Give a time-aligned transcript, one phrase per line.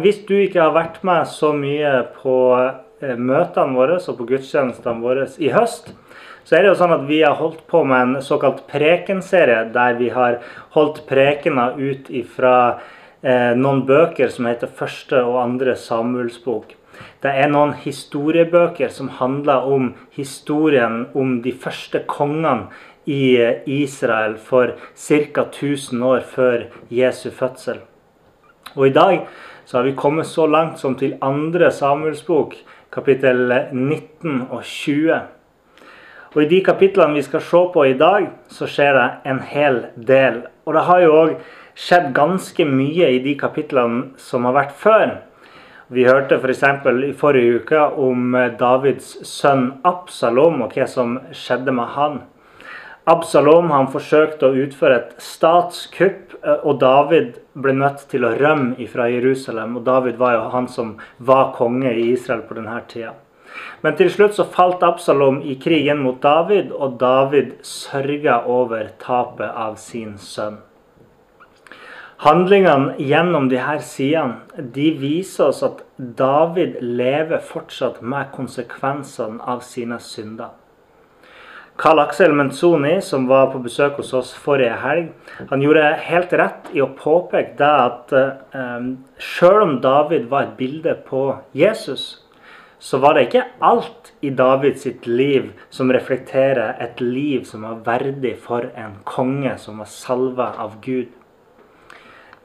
[0.00, 5.04] Hvis du ikke har vært med så mye på eh, møtene våre og på gudstjenestene
[5.04, 5.90] våre i høst,
[6.48, 9.98] så er det jo sånn at vi har holdt på med en såkalt prekenserie, der
[9.98, 10.38] vi har
[10.72, 12.54] holdt prekener ut ifra
[13.20, 16.72] eh, noen bøker som heter første og andre Samuelsbok.
[17.20, 22.70] Det er noen historiebøker som handler om historien om de første kongene
[23.04, 25.50] i eh, Israel for ca.
[25.52, 27.84] 1000 år før Jesu fødsel.
[28.72, 29.26] Og i dag
[29.64, 32.56] så har vi kommet så langt som til andre Samuels bok,
[32.92, 35.20] kapittel 19 og 20.
[36.32, 39.82] Og I de kapitlene vi skal se på i dag, så skjer det en hel
[39.96, 40.42] del.
[40.64, 41.34] Og det har jo òg
[41.76, 45.14] skjedd ganske mye i de kapitlene som har vært før.
[45.92, 46.62] Vi hørte f.eks.
[46.82, 52.20] For i forrige uke om Davids sønn Absalom og hva som skjedde med han.
[53.04, 58.86] Absalom han forsøkte å utføre et statskupp, eh, og David ble nødt til å rømme
[58.86, 59.76] fra Jerusalem.
[59.76, 63.14] Og David var jo han som var konge i Israel på denne tida.
[63.82, 69.50] Men til slutt så falt Absalom i krigen mot David, og David sørga over tapet
[69.50, 70.62] av sin sønn.
[72.22, 79.98] Handlingene gjennom disse sidene de viser oss at David lever fortsatt med konsekvensene av sine
[79.98, 80.54] synder.
[81.82, 85.08] Karl Aksel Menzoni, som var på besøk hos oss forrige helg,
[85.50, 88.84] han gjorde helt rett i å påpeke det at eh,
[89.18, 91.24] selv om David var et bilde på
[91.58, 92.20] Jesus,
[92.78, 98.36] så var det ikke alt i Davids liv som reflekterer et liv som var verdig
[98.46, 101.10] for en konge som var salva av Gud.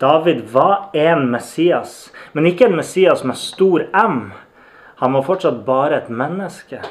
[0.02, 4.32] David var en Messias, men ikke en Messias med stor M.
[4.98, 6.82] Han var fortsatt bare et menneske.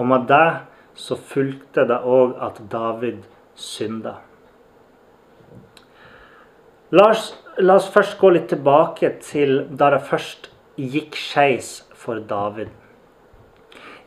[0.00, 4.18] Og med det så fulgte det òg at David synda.
[6.92, 12.20] La oss, la oss, først gå litt tilbake til da det først gikk skeis for
[12.28, 12.68] David.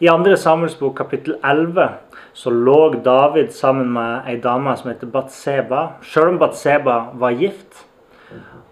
[0.03, 0.35] I 2.
[0.37, 1.87] Samuels bok kapittel 11
[2.35, 7.85] så lå David sammen med ei dame som heter Batseba, sjøl om Batseba var gift.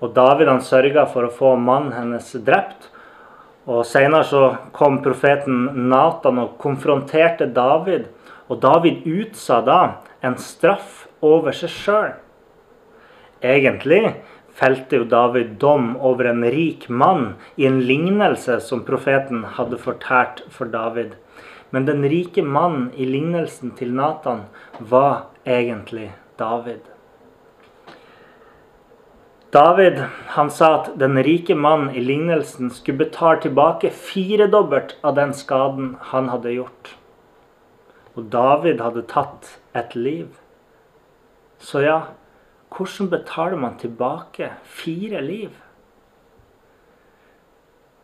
[0.03, 2.89] Og David han sørga for å få mannen hennes drept.
[3.63, 4.43] Og Senere så
[4.75, 8.09] kom profeten Natan og konfronterte David.
[8.51, 9.79] Og David utsa da
[10.23, 12.13] en straff over seg sjøl.
[13.43, 14.17] Egentlig
[14.53, 20.43] felte jo David dom over en rik mann i en lignelse som profeten hadde fortalt
[20.51, 21.15] for David.
[21.73, 24.45] Men den rike mannen i lignelsen til Natan
[24.79, 26.92] var egentlig David.
[29.53, 29.99] David
[30.33, 35.91] han sa at den rike mannen i lignelsen skulle betale tilbake firedobbelt av den skaden
[36.09, 36.95] han hadde gjort.
[38.17, 40.31] Og David hadde tatt et liv.
[41.61, 41.99] Så ja,
[42.73, 45.53] hvordan betaler man tilbake fire liv?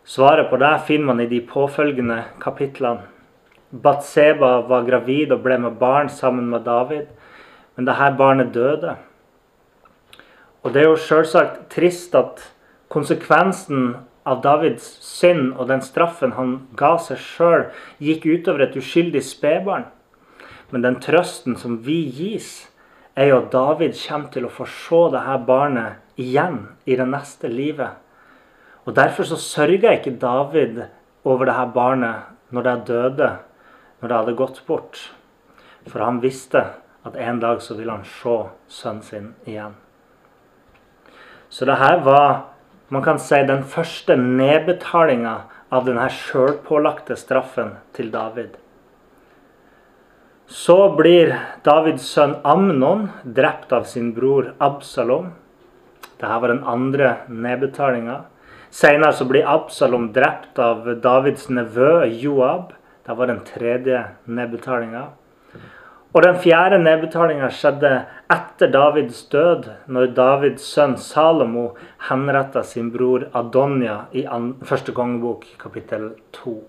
[0.06, 3.10] Svaret på det finner man i de påfølgende kapitlene.
[3.70, 7.10] Batseba var gravid og ble med barn sammen med David,
[7.76, 9.00] men dette barnet døde.
[10.64, 12.42] Og det er jo selvsagt trist at
[12.92, 13.94] konsekvensen
[14.28, 17.70] av Davids synd og den straffen han ga seg sjøl,
[18.04, 19.88] gikk utover et uskyldig spedbarn.
[20.70, 22.68] Men den trøsten som vi gis,
[23.20, 27.50] er jo at David kommer til å få se dette barnet igjen i det neste
[27.52, 27.98] livet.
[28.86, 30.84] Og Derfor så sørga ikke David
[31.28, 33.30] over dette barnet når det døde,
[34.00, 35.04] når det hadde gått bort.
[35.90, 36.64] For han visste
[37.08, 38.40] at en dag så ville han se
[38.72, 39.76] sønnen sin igjen.
[41.50, 42.46] Så det her var
[42.90, 45.36] man kan si, den første nedbetalinga
[45.70, 48.56] av denne sjølpålagte straffen til David.
[50.50, 51.36] Så blir
[51.66, 55.36] Davids sønn Amnon drept av sin bror Absalom.
[56.18, 58.24] Dette var den andre nedbetalinga.
[58.74, 62.74] Senere blir Absalom drept av Davids nevø Joab.
[63.06, 65.06] Det var den tredje nedbetalinga.
[66.10, 67.92] Og den fjerde nedbetalinga skjedde
[68.34, 71.76] etter Davids død, når Davids sønn Salomo
[72.08, 74.26] henretta sin bror Adonia i
[74.66, 76.64] første kongebok, kapittel to.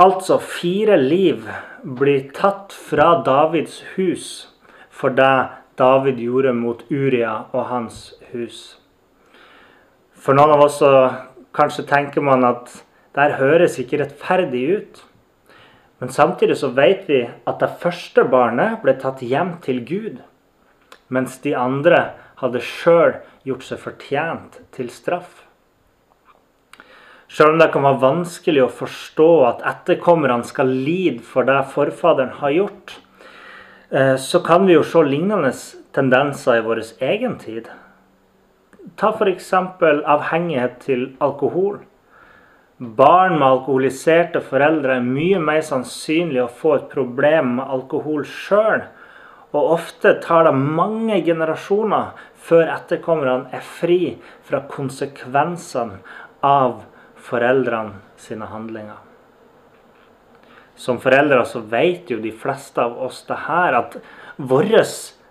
[0.00, 1.44] Altså fire liv
[1.84, 4.48] blir tatt fra Davids hus
[4.88, 5.48] for det
[5.78, 8.78] David gjorde mot Uria og hans hus.
[10.12, 10.92] For noen av oss så
[11.56, 12.72] kanskje tenker man at
[13.12, 15.00] det her høres ikke rettferdig ut.
[16.02, 20.16] Men samtidig så vet vi at det første barnet ble tatt hjem til Gud,
[21.06, 22.00] mens de andre
[22.40, 25.44] hadde sjøl gjort seg fortjent til straff.
[27.30, 32.34] Sjøl om det kan være vanskelig å forstå at etterkommerne skal lide for det forfaderen
[32.40, 32.96] har gjort,
[33.94, 35.54] eh, så kan vi jo se lignende
[35.94, 36.82] tendenser i vår
[37.12, 37.70] egen tid.
[38.98, 39.54] Ta f.eks.
[39.54, 41.78] avhengighet til alkohol.
[42.82, 48.82] Barn med alkoholiserte foreldre er mye mer sannsynlig å få et problem med alkohol sjøl.
[49.54, 52.10] Og ofte tar det mange generasjoner
[52.42, 54.16] før etterkommerne er fri
[54.48, 56.00] fra konsekvensene
[56.42, 56.82] av
[57.22, 58.98] foreldrene sine handlinger.
[60.74, 63.98] Som foreldre så vet jo de fleste av oss det her, at
[64.42, 64.82] våre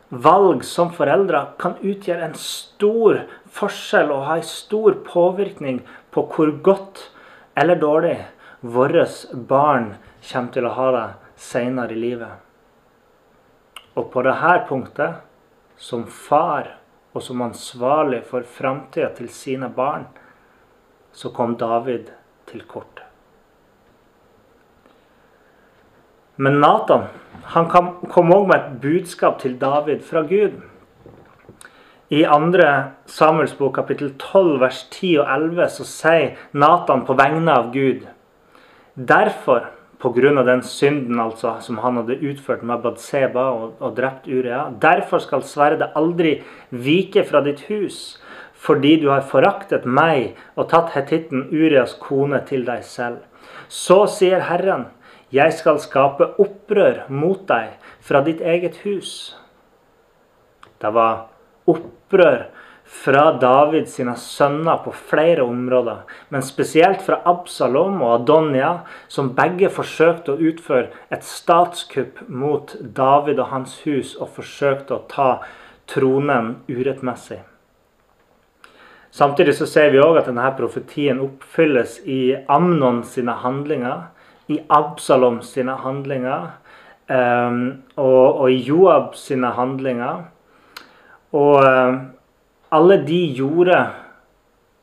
[0.08, 5.82] valg som foreldre kan utgjøre en stor forskjell og ha en stor påvirkning
[6.16, 7.10] på hvor godt
[7.56, 8.16] eller dårlig
[8.62, 9.94] våre barn
[10.32, 11.06] kommer til å ha det
[11.42, 12.34] senere i livet.
[13.98, 15.22] Og på dette punktet,
[15.82, 16.78] som far
[17.12, 20.06] og som ansvarlig for framtida til sine barn,
[21.12, 22.14] så kom David
[22.48, 23.02] til kort.
[26.38, 27.10] Men Nathan
[27.54, 30.62] han kom òg med et budskap til David fra Gud.
[32.12, 32.64] I 2.
[33.06, 38.04] Samuels bok kapittel 12 vers 10 og 11 så sier Nathan på vegne av Gud
[38.96, 40.44] Derfor, pga.
[40.44, 45.48] den synden altså, som han hadde utført med Badseba og, og drept Urea, derfor skal
[45.48, 48.20] sverdet aldri vike fra ditt hus,
[48.54, 53.24] fordi du har foraktet meg og tatt hetitten Urias kone til deg selv.
[53.70, 54.90] Så sier Herren,
[55.32, 59.38] jeg skal skape opprør mot deg fra ditt eget hus.
[60.82, 61.31] Det var
[61.70, 62.48] opprør
[62.92, 68.72] fra David sine sønner på flere områder, men spesielt fra Absalom og Adonia,
[69.08, 75.06] som begge forsøkte å utføre et statskupp mot David og hans hus, og forsøkte å
[75.12, 75.30] ta
[75.92, 77.40] tronen urettmessig.
[79.12, 84.08] Samtidig så ser vi òg at denne profetien oppfylles i Amnon sine handlinger,
[84.52, 86.50] i Absalom sine handlinger
[87.12, 87.60] um,
[88.00, 90.30] og, og, i Joab sine handlinger.
[91.32, 91.94] Og eh,
[92.72, 93.78] alle de gjorde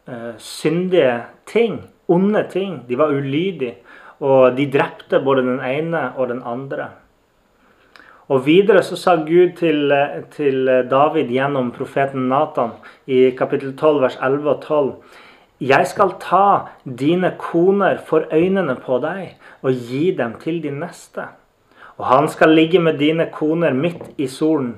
[0.09, 2.83] uh, syndige ting, onde ting.
[2.89, 3.79] De var ulydige.
[4.21, 6.91] Og de drepte både den ene og den andre.
[8.29, 12.75] Og Videre så sa Gud til, eh, til David gjennom profeten Nathan
[13.07, 14.93] i kapittel 12, vers 11 og 12.
[15.61, 21.25] Jeg skal ta dine koner for øynene på deg og gi dem til din neste.
[21.99, 24.77] Og han skal ligge med dine koner midt i solen.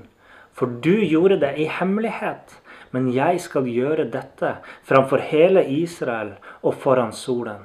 [0.60, 2.58] For du gjorde det i hemmelighet,
[2.92, 7.62] men jeg skal gjøre dette framfor hele Israel og foran solen.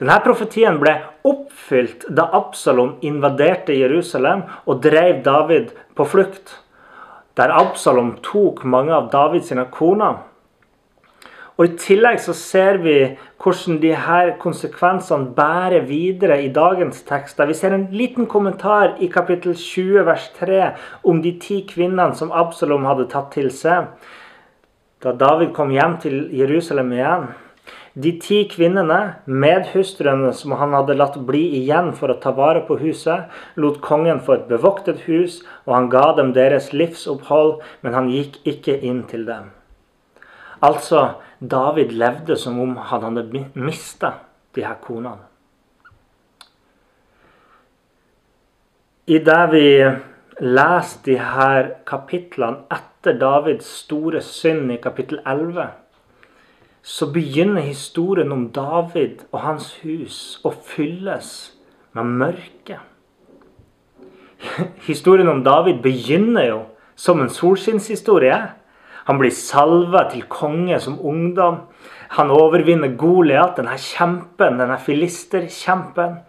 [0.00, 0.96] Denne profetien ble
[1.28, 6.56] oppfylt da Absalom invaderte Jerusalem og drev David på flukt.
[7.38, 10.24] Der Absalom tok mange av Davids koner.
[11.60, 12.94] Og I tillegg så ser vi
[13.42, 17.36] hvordan de her konsekvensene bærer videre i dagens tekst.
[17.36, 20.70] Der vi ser en liten kommentar i kapittel 20 vers 3
[21.04, 23.92] om de ti kvinnene som Absalom hadde tatt til seg
[25.00, 27.22] da David kom hjem til Jerusalem igjen.
[27.96, 32.76] De ti kvinnene, medhustruene som han hadde latt bli igjen for å ta vare på
[32.82, 38.12] huset, lot kongen få et bevoktet hus, og han ga dem deres livsopphold, men han
[38.12, 39.48] gikk ikke inn til dem.
[40.60, 41.06] Altså,
[41.40, 44.12] David levde som om han hadde mista
[44.54, 45.24] de her konene.
[49.10, 49.66] I det vi
[50.40, 55.70] leser de her kapitlene etter Davids store synd i kapittel 11,
[56.82, 61.32] så begynner historien om David og hans hus å fylles
[61.96, 62.78] med mørke.
[64.86, 66.60] Historien om David begynner jo
[66.96, 68.38] som en solskinnshistorie.
[69.10, 71.64] Han blir salva til konge som ungdom.
[72.14, 76.20] Han overvinner Goliat, denne kjempen, denne filisterkjempen.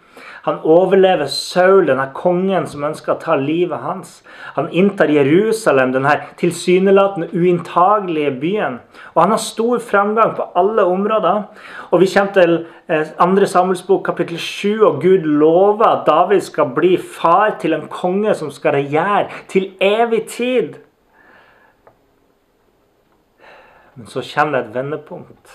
[0.48, 4.16] Han overlever Saul, denne kongen som ønsker å ta livet hans.
[4.58, 8.82] Han inntar Jerusalem, denne tilsynelatende uinntagelige byen.
[9.14, 11.44] Og han har stor framgang på alle områder.
[11.92, 12.58] Og Vi kommer til
[12.90, 13.46] 2.
[13.46, 18.34] Samuels bok kapittel 7, og Gud lover at David skal bli far til en konge
[18.34, 20.82] som skal regjere til evig tid.
[24.02, 25.50] Men så kommer det et vendepunkt.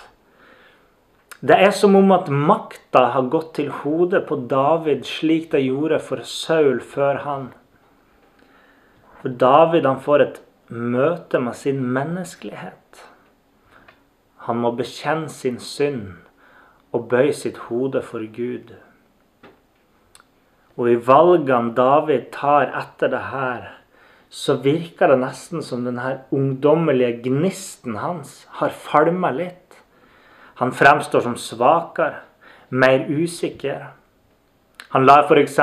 [1.42, 5.98] Det er som om at makta har gått til hodet på David slik det gjorde
[5.98, 7.48] for Saul før han.
[9.18, 10.38] For David han får et
[10.70, 13.02] møte med sin menneskelighet.
[14.46, 16.14] Han må bekjenne sin synd
[16.94, 18.76] og bøye sitt hode for Gud.
[20.78, 23.72] Og i valgene David tar etter det her,
[24.30, 29.78] så virker det nesten som denne ungdommelige gnisten hans har falma litt.
[30.60, 32.22] Han fremstår som svakere,
[32.68, 33.92] mer usikker.
[34.90, 35.58] Han lar f.eks.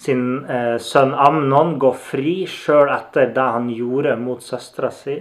[0.00, 5.18] sin eh, sønn Amnon gå fri sjøl etter det han gjorde mot søstera si.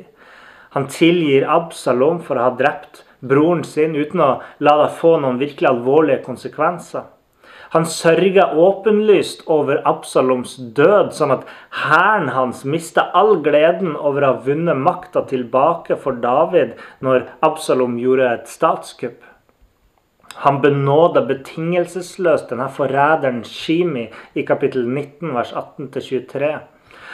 [0.73, 4.29] Han tilgir Absalom for å ha drept broren sin uten å
[4.63, 7.05] la det få noen virkelig alvorlige konsekvenser.
[7.73, 14.29] Han sørga åpenlyst over Absaloms død, sånn at hæren hans mista all gleden over å
[14.29, 19.23] ha vunnet makta tilbake for David når Absalom gjorde et statskupp.
[20.45, 24.05] Han benåda betingelsesløst denne forræderen Shimi
[24.37, 26.53] i kapittel 19, vers 18-23.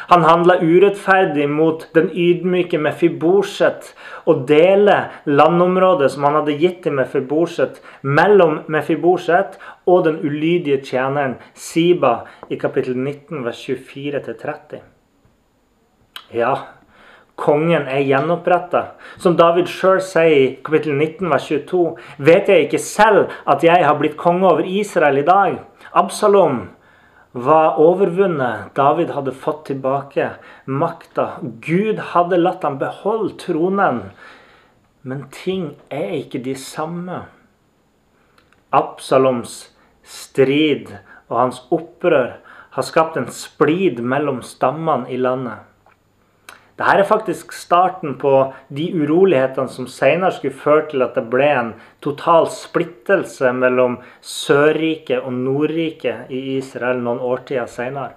[0.09, 3.91] Han handla urettferdig mot den ydmyke Mefiborset
[4.25, 11.37] og deler landområdet som han hadde gitt til Mefiborset, mellom Mefiborset og den ulydige tjeneren
[11.53, 14.81] Siba i kapittel 19, vers 24-30.
[16.33, 16.55] Ja,
[17.37, 18.83] kongen er gjenoppretta.
[19.21, 21.85] Som David sjøl sier i kapittel 19, vers 22.:
[22.17, 25.61] Vet jeg ikke selv at jeg har blitt konge over Israel i dag?
[25.93, 26.63] Absalom
[27.31, 28.75] var overvunnet.
[28.75, 30.31] David hadde fått tilbake
[30.65, 31.39] makta.
[31.41, 34.01] Gud hadde latt ham beholde tronen.
[35.01, 37.23] Men ting er ikke de samme.
[38.75, 39.69] Absaloms
[40.03, 40.91] strid
[41.29, 42.37] og hans opprør
[42.75, 45.65] har skapt en splid mellom stammene i landet.
[46.79, 51.49] Dette er faktisk starten på de urolighetene som senere skulle føre til at det ble
[51.51, 58.15] en total splittelse mellom Sørriket og Nordriket i Israel noen årtier senere.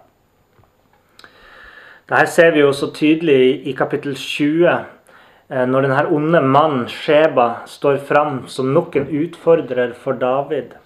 [2.07, 4.79] Dette ser vi jo så tydelig i kapittel 20,
[5.51, 10.79] eh, når denne onde mannen Sheba står fram som nok en utfordrer for David.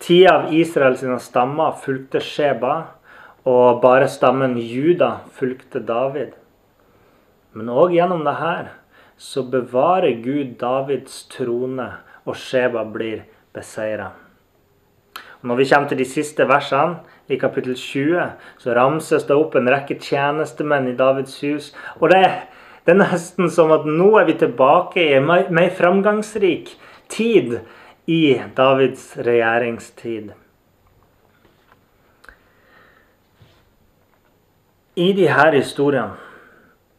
[0.00, 2.74] Ti av Israels stammer fulgte Sheba
[3.48, 6.36] og bare stammen Juda fulgte David.
[7.52, 8.70] Men òg gjennom det her
[9.22, 11.92] så bevarer Gud Davids trone,
[12.26, 14.12] og Sheba blir beseira.
[15.42, 18.24] Når vi kommer til de siste versene, i kapittel 20,
[18.58, 21.70] så ramses det opp en rekke tjenestemenn i Davids hus.
[22.00, 22.24] Og det,
[22.84, 26.74] det er nesten som at nå er vi tilbake i en mer framgangsrik
[27.12, 27.60] tid
[28.10, 28.22] i
[28.58, 30.32] Davids regjeringstid.
[34.94, 36.18] I de her historiene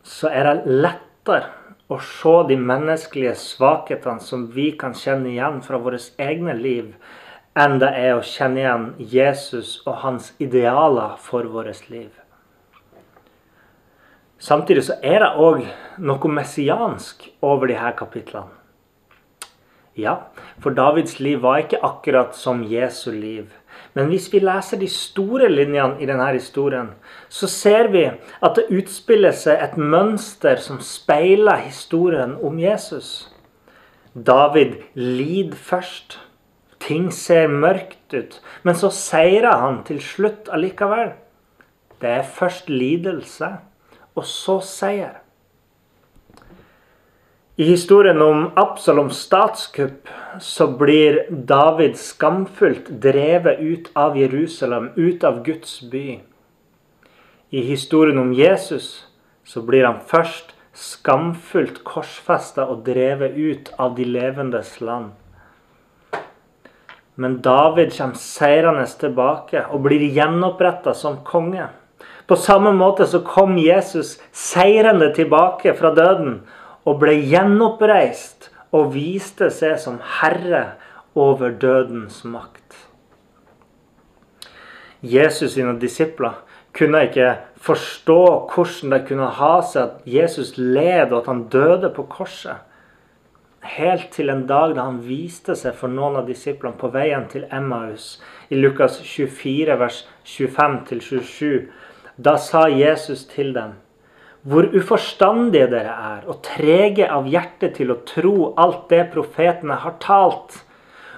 [0.01, 1.51] så er det lettere
[1.93, 6.95] å se de menneskelige svakhetene som vi kan kjenne igjen fra våre egne liv,
[7.53, 12.09] enn det er å kjenne igjen Jesus og hans idealer for vårt liv.
[14.41, 15.61] Samtidig så er det òg
[16.01, 18.49] noe messiansk over de her kapitlene.
[19.93, 23.53] Ja, for Davids liv var ikke akkurat som Jesu liv.
[23.93, 26.91] Men hvis vi leser de store linjene i denne historien,
[27.29, 33.29] så ser vi at det utspiller seg et mønster som speiler historien om Jesus.
[34.13, 36.19] David lider først.
[36.83, 41.13] Ting ser mørkt ut, men så seirer han til slutt allikevel.
[42.03, 43.53] Det er først lidelse,
[44.19, 45.22] og så seier.
[47.55, 50.07] I historien om Absaloms statskupp
[50.41, 56.19] så blir David skamfullt drevet ut av Jerusalem, ut av Guds by.
[57.49, 59.05] I historien om Jesus
[59.45, 65.11] så blir han først skamfullt korsfesta og drevet ut av de levendes land.
[67.13, 71.69] Men David kommer seirende tilbake og blir gjenoppretta som konge.
[72.25, 76.39] På samme måte så kom Jesus seirende tilbake fra døden
[76.83, 80.63] og ble gjenoppreist og viste seg som herre
[81.15, 82.59] over dødens makt.
[85.03, 86.39] Jesus sine disipler
[86.73, 88.21] kunne ikke forstå
[88.53, 92.63] hvordan det kunne ha seg at Jesus led og at han døde på korset.
[93.63, 97.45] Helt til en dag da han viste seg for noen av disiplene på veien til
[97.51, 98.17] Emmaus
[98.51, 101.69] i Lukas 24, vers 25-27.
[102.17, 103.77] Da sa Jesus til dem
[104.43, 109.95] hvor uforstandige dere er, og trege av hjerte til å tro alt det profetene har
[110.03, 110.59] talt.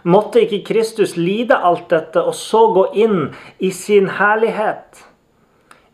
[0.06, 5.02] Måtte ikke Kristus lide alt dette, og så gå inn i sin herlighet?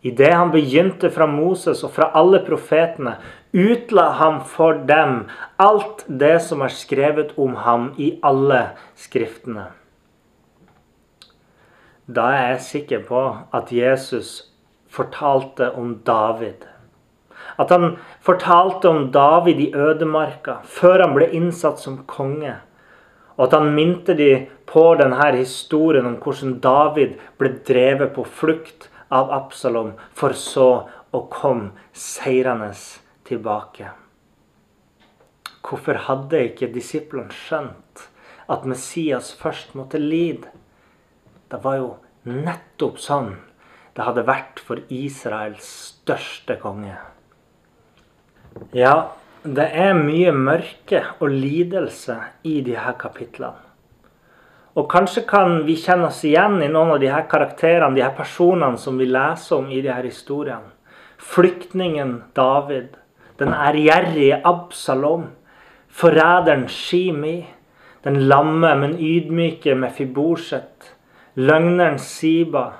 [0.03, 3.15] Idet han begynte fra Moses og fra alle profetene,
[3.53, 5.27] utla han for dem
[5.61, 9.69] alt det som er skrevet om ham i alle skriftene.
[12.11, 13.23] Da er jeg sikker på
[13.55, 14.49] at Jesus
[14.91, 16.67] fortalte om David
[17.57, 22.55] At han fortalte om David i ødemarka før han ble innsatt som konge.
[23.37, 24.31] Og at han minte de
[24.69, 30.69] på denne historien om hvordan David ble drevet på flukt av Absalom, for så
[31.11, 32.71] å komme seirende
[33.27, 33.89] tilbake.
[35.61, 38.07] Hvorfor hadde ikke disiplene skjønt
[38.51, 40.47] at Messias først måtte lide?
[41.51, 41.89] Det var jo
[42.27, 43.33] nettopp sånn
[43.95, 46.95] det hadde vært for Israels største konge.
[48.75, 48.95] Ja,
[49.43, 53.67] det er mye mørke og lidelse i de her kapitlene.
[54.75, 58.13] Og kanskje kan vi kjenne oss igjen i noen av de her karakterene, de her
[58.15, 60.71] personene som vi leser om i de her historiene.
[61.21, 62.95] Flyktningen David,
[63.39, 65.25] den ærgjerrige Absalom,
[65.91, 67.41] forræderen Shimi,
[68.03, 70.93] den lamme, men ydmyke Mefibosjet,
[71.35, 72.71] løgneren Siba,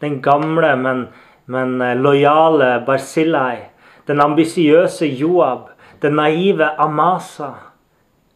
[0.00, 1.06] den gamle, men,
[1.46, 3.70] men eh, lojale Barzillai,
[4.06, 5.70] den ambisiøse Joab,
[6.02, 7.52] den naive Amasa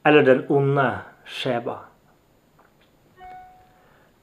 [0.06, 0.88] eller den onde
[1.24, 1.76] Sheba.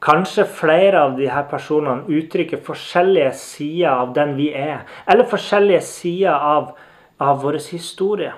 [0.01, 6.35] Kanskje flere av disse personene uttrykker forskjellige sider av den vi er, eller forskjellige sider
[6.35, 6.75] av,
[7.19, 8.33] av vår historie.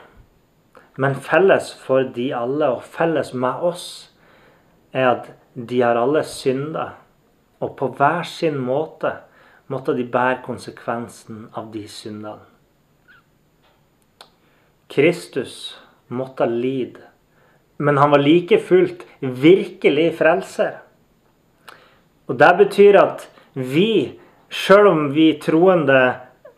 [0.98, 3.86] Men felles for de alle, og felles med oss,
[4.94, 6.94] er at de har alle synda
[7.60, 9.12] og på hver sin måte
[9.68, 12.40] måtte de bære konsekvensen av de syndene.
[14.90, 15.78] Kristus
[16.08, 17.04] måtte lide,
[17.78, 20.80] men han var like fullt virkelig frelser.
[22.30, 24.18] Og Det betyr at vi,
[24.50, 26.02] sjøl om vi troende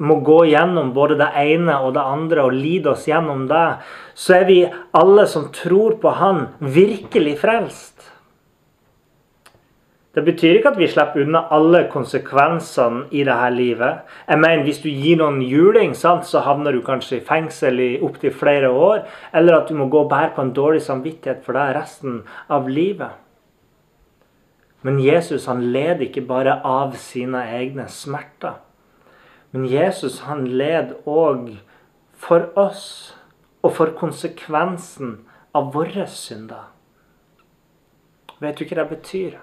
[0.01, 3.67] må gå gjennom både det ene og det andre og lide oss gjennom det,
[4.15, 4.59] så er vi
[4.97, 8.07] alle som tror på Han, virkelig frelst.
[10.12, 14.01] Det betyr ikke at vi slipper unna alle konsekvensene i dette livet.
[14.27, 18.00] Jeg mener, Hvis du gir noen juling, sant, så havner du kanskje i fengsel i
[18.03, 19.08] opptil flere år.
[19.34, 22.68] Eller at du må gå og bære på en dårlig samvittighet for deg resten av
[22.68, 23.16] livet.
[24.81, 28.59] Men Jesus han led ikke bare av sine egne smerter.
[29.51, 31.53] Men Jesus han led òg
[32.12, 33.16] for oss
[33.64, 35.22] og for konsekvensen
[35.55, 36.68] av våre synder.
[38.42, 39.40] Vet du hva det betyr?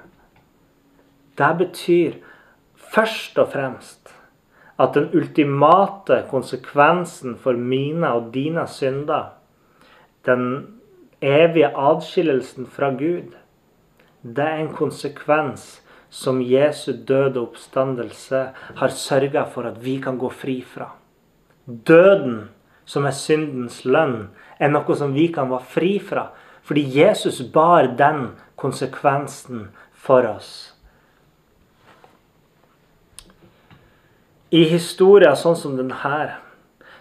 [1.39, 2.13] Det betyr
[2.95, 4.15] først og fremst
[4.79, 9.35] at den ultimate konsekvensen for mine og dine synder,
[10.27, 10.67] den
[11.23, 13.35] evige adskillelsen fra Gud,
[14.23, 18.45] det er en konsekvens som Jesu døde oppstandelse
[18.77, 20.91] har sørga for at vi kan gå fri fra.
[21.67, 22.49] Døden,
[22.85, 26.31] som er syndens lønn, er noe som vi kan være fri fra,
[26.63, 30.78] fordi Jesus bar den konsekvensen for oss.
[34.51, 36.21] I historier sånn som denne,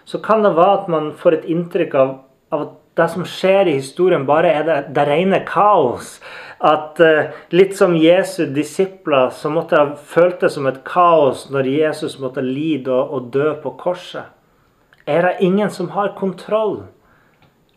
[0.08, 2.12] så kan det være at man får et inntrykk av,
[2.52, 6.16] av at det som skjer i historien, bare er det, det rene kaos.
[6.58, 11.70] At uh, Litt som Jesu disipler, så måtte det ha føltes som et kaos når
[11.70, 14.34] Jesus måtte lide og, og dø på korset.
[15.08, 16.82] Er det ingen som har kontroll?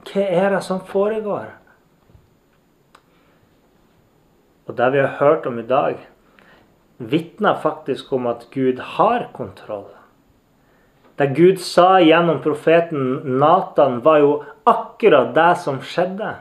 [0.09, 1.51] Hva er det som foregår?
[4.67, 6.01] Og det vi har hørt om i dag,
[7.09, 9.89] vitner faktisk om at Gud har kontroll.
[11.15, 14.31] Det Gud sa gjennom profeten Natan, var jo
[14.63, 16.35] akkurat det som skjedde.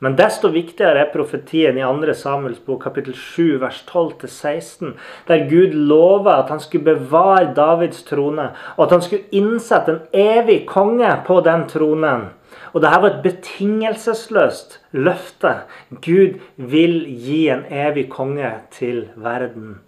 [0.00, 2.14] Men desto viktigere er profetien i 2.
[2.16, 4.94] Samuels bok kapittel 7 vers 12-16,
[5.28, 10.00] der Gud lover at han skulle bevare Davids trone, og at han skulle innsette en
[10.16, 12.30] evig konge på den tronen.
[12.72, 15.54] Og dette var et betingelsesløst løfte.
[15.90, 19.78] Gud vil gi en evig konge til verden.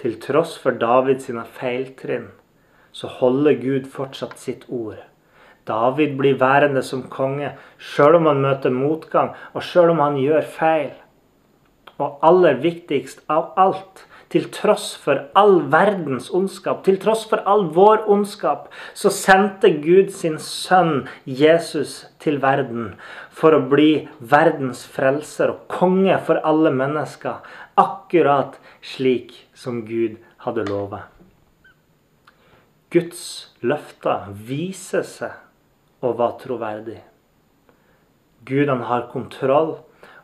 [0.00, 1.28] Til tross for Davids
[1.58, 2.30] feiltrinn,
[2.92, 5.00] så holder Gud fortsatt sitt ord.
[5.68, 10.46] David blir værende som konge sjøl om han møter motgang, og sjøl om han gjør
[10.56, 10.94] feil.
[12.00, 17.66] Og aller viktigst av alt, til tross for all verdens ondskap, til tross for all
[17.74, 22.94] vår ondskap, så sendte Gud sin sønn Jesus til verden
[23.34, 27.42] for å bli verdens frelser og konge for alle mennesker,
[27.80, 31.08] akkurat slik som Gud hadde lovet.
[32.90, 33.22] Guds
[33.62, 37.00] løfter viser seg å være troverdig.
[38.46, 39.76] Gud han har kontroll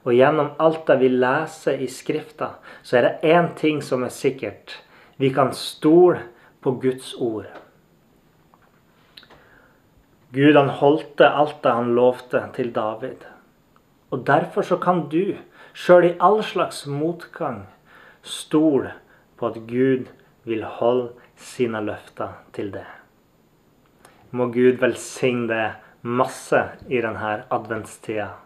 [0.06, 2.52] og gjennom alt det vi leser i Skrifta,
[2.86, 4.78] så er det én ting som er sikkert.
[5.18, 6.20] Vi kan stole
[6.62, 7.48] på Guds ord.
[10.30, 13.26] Gud han holdt alt det han lovte til David.
[14.14, 15.34] Og Derfor så kan du,
[15.74, 17.64] sjøl i all slags motgang,
[18.22, 18.94] stole
[19.36, 20.06] på at Gud
[20.46, 22.86] vil holde sine løfter til det.
[24.30, 25.68] Må Gud velsigne det
[26.06, 28.45] masse i denne adventstida.